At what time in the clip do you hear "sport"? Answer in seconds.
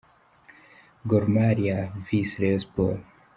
2.65-3.01